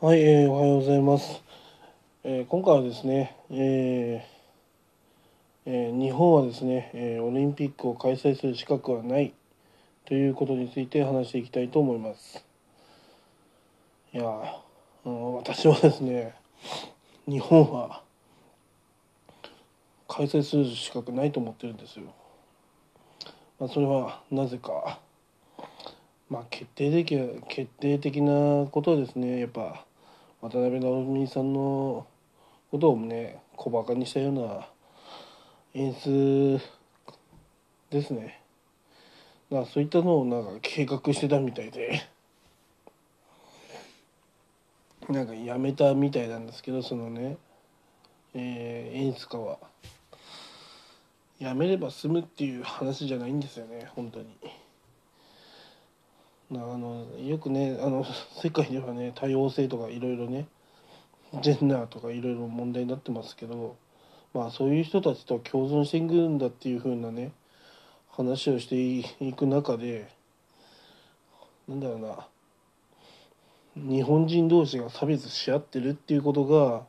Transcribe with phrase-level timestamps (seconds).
[0.00, 1.42] はい、えーおはようございます。
[2.22, 9.34] えー今回はですね、えーえー日本はですね、えーオリンピックを開催する資格はない
[10.04, 12.46] ということについて話していきたいと思います。
[14.14, 14.22] いや、
[15.04, 16.32] うん私はですね、
[17.26, 18.04] 日本は
[20.06, 22.04] 開催する資格ないと思ってるんですよ。
[23.58, 25.00] まあ、それはなぜか。
[26.30, 27.18] まあ決定的
[27.48, 29.86] 決定的なことはですねやっぱ
[30.40, 32.06] 渡辺直美さんの
[32.70, 34.68] ことをね小バカにしたような
[35.74, 36.60] 演出
[37.90, 38.40] ですね。
[39.50, 42.08] だからそういったのをなんか計画してたみたいで。
[45.08, 47.38] なんかやめたみたいなんですけどそのね、
[48.34, 49.58] えー演出家は。
[51.38, 54.26] やめれば済むっていう話じゃないんですよね本当に。
[56.50, 58.06] あのよくねあの
[58.42, 60.46] 世界ではね多様性とかいろいろね
[61.42, 63.76] ジェンダーとかいろいろ問題になってますけど
[64.32, 67.32] まあそういう人たちと共存していくんだっていう風なね
[68.08, 68.76] 話をして
[69.24, 70.08] いく中で
[71.68, 72.26] なんだろうな
[73.76, 76.86] 日本人同士が差別し合ってるっていうことが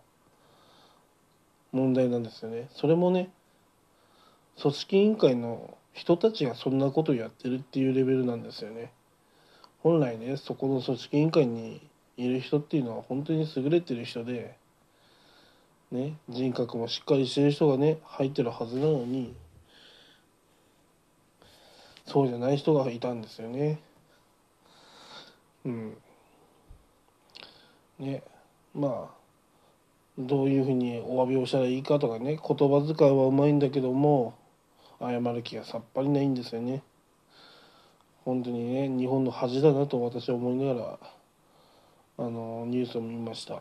[1.71, 2.67] 問題なんですよね。
[2.73, 3.29] それもね
[4.59, 8.91] 組織委員会の人たちがそんなことをやってるっていうレベルなんですよね。
[9.81, 11.81] 本来ねそこの組織委員会に
[12.17, 14.55] いる人っていうのは本当に優れてる人で、
[15.91, 19.33] ね、人格もしっかりしてる人がね入ってるはずなのに
[22.05, 23.79] そうじゃない人がいたんですよね。
[25.63, 25.97] うん。
[27.99, 28.23] ね
[28.73, 29.19] まあ
[30.17, 34.33] どういうふうにお詫びをしたらいいかとかね言葉遣いはうまいんだけども
[34.99, 36.83] 謝る気がさっぱりないんですよね。
[38.29, 40.99] 本当にね日本の恥だなと私は思いながら
[42.19, 43.59] あのニュースを見ました。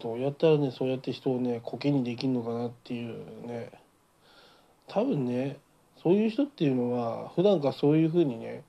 [0.00, 3.70] どうやったらねそうやって人をねコケにできるのかなっていうね。
[4.88, 5.58] 多分ね
[6.02, 8.64] そういう人っていうのは普段からそういうふうにね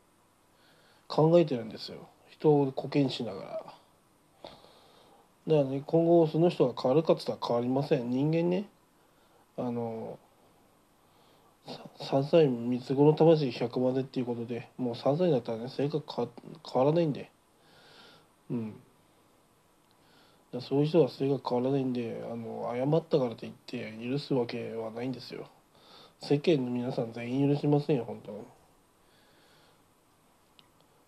[1.08, 2.08] 考えてるんですよ。
[2.30, 3.50] 人をコケにしながら。
[3.50, 3.74] だか
[5.48, 8.12] らね今後その人が変わるかって言ったら変わりません。
[8.12, 8.66] 人間ね
[9.58, 10.20] あの
[11.66, 16.32] 3歳三つ子の魂100までっていうことでもう3歳になったらね性格変わ
[16.74, 17.32] 変わらないんで。
[18.52, 18.74] うん。
[20.54, 25.50] だそういう人は性格変わらないんであの謝ったからといって許すわけはないんですよ。
[26.22, 28.40] 世間の皆さん全員許しませんよ本当に。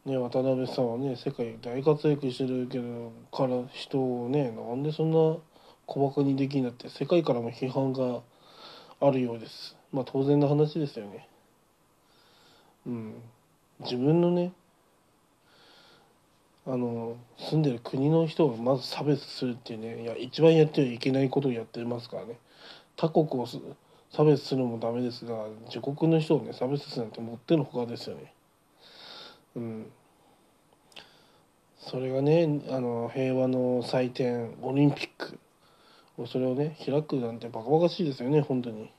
[0.06, 5.38] ね渡辺さんはね世界大活躍してるけどから人をねなんでそんな
[5.88, 8.22] 小バカにできんなって世界からも批判が
[9.00, 9.76] あるようです。
[9.92, 11.28] まあ当然の話ですよね。
[12.86, 13.14] うん。
[13.80, 14.54] 自分のね
[16.68, 22.40] あの住んでる国の人をまず差別するっていうねいや一番やってはいけないことをやってますからね。
[22.96, 23.60] 他国をす
[24.12, 28.34] 差別するのもダメですが自国の人をね差別するなんてもってのほかですよね。
[29.56, 29.92] うん。
[31.78, 35.38] それがねあの平和の祭典オリンピック
[36.26, 38.90] それをね開くなんてバカバカしいですよね本当に。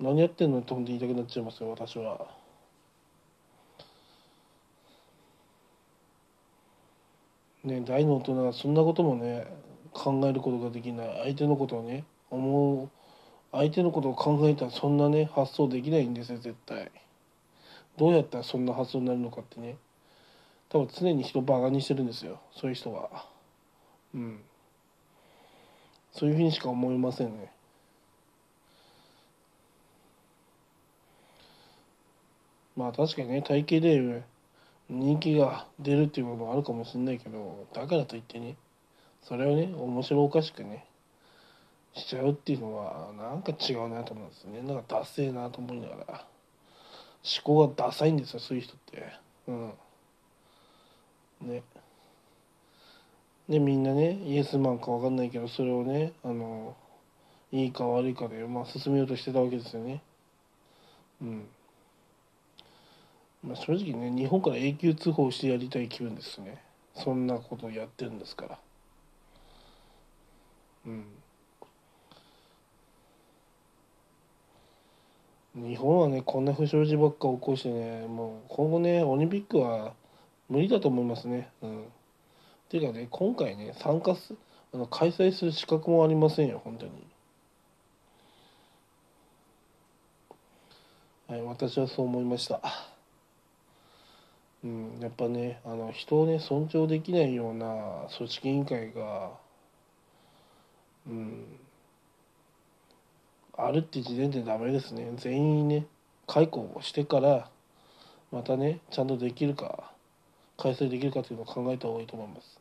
[0.00, 2.28] 何やってんのって本当に言いたくなっちゃいますよ私は。
[7.64, 9.46] ね大の大人はそんなこともね
[9.92, 11.20] 考えることができない。
[11.24, 12.88] 相手のことをね思う
[13.50, 16.90] 相手のことを考えたらそんなね発想できないんですよ絶対。
[17.96, 19.76] どうやったらそんな発想になるのかってね。
[20.68, 23.26] 多分常に人をバカにしてるんですよそういう人は。
[24.14, 24.40] うん。
[26.12, 27.52] そういうふうにしか思いませんね。
[32.78, 34.22] まあ確かにね体型で
[34.88, 38.56] 人気が出るっていうこともあるかもしれないけどだからといってね
[39.22, 40.86] それをね面白おかしくね
[41.94, 44.62] しちゃうっていうのはなんか違うなと思うんですよね。
[44.62, 46.26] なんかダセーなと思いながら
[47.24, 49.12] 思考がダサいんですよそういう人って。
[49.48, 49.72] うん。
[51.48, 51.62] ね。
[53.48, 56.76] でみんなねイエスマンか分かんないけどそれをねあの
[57.50, 60.00] いいか悪いかで、まあ、進めようとしてたわけですよね。
[61.20, 61.48] うん。
[63.42, 66.62] まあ正直ね日本から永久通報してやりたい気分ですね。
[66.94, 68.58] そんなことやってるんですから。
[70.86, 71.04] うん。
[75.54, 79.94] 日本はねこんな不祥事ばっか起こしてねもう今後ねオリンピックは
[80.48, 81.50] 無理だと思いますね。
[81.62, 81.84] うん。
[82.68, 84.34] ていうかね今回ね参加す
[84.72, 86.92] あの開催する資格もありませんよ本当に。
[91.28, 92.62] はい私はそう思いました、
[95.00, 99.30] やっぱねあの人をね尊重できないような組織委員会が、
[101.06, 101.44] うん、
[103.56, 105.10] あるって時点でダメですね。
[105.16, 105.86] 全員ね
[106.26, 107.50] 解雇をしてから
[108.30, 109.92] またねちゃんとできるか
[110.56, 112.60] 開催できるかというのを考えた方がいいと思います、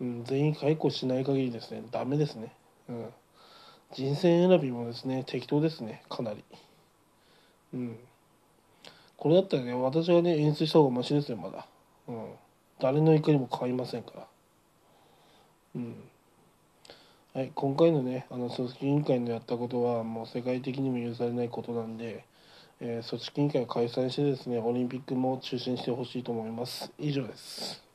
[0.00, 2.52] うん、全員解雇しない限りですねダメですね、
[2.88, 3.06] うん、
[3.92, 6.44] 人選選びもですね適当ですねかなり。
[7.74, 7.98] うん。
[9.16, 9.74] これだったらね。
[9.74, 11.66] 私はね演出した方がマシですよまだ。
[12.08, 12.32] うん。
[12.78, 14.26] 誰の怒りも変わりませんから。
[15.76, 15.94] うん。
[17.34, 22.24] はい今回のねあの組織委員会のやったことはもう世界的にも許されないことなんで、
[22.80, 26.90] えー組織委員会を解散してですねオリンピックも中止にしてほしいと思います。
[26.98, 27.85] 以上です。